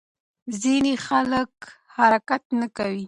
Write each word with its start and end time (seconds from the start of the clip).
ځینې 0.61 0.93
خلک 1.07 1.51
حرکت 1.97 2.43
نه 2.59 2.67
کوي. 2.77 2.99